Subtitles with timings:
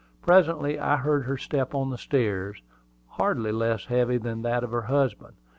[0.23, 2.63] Presently I heard her step on the stairs,
[3.05, 5.35] hardly less heavy than that of her husband.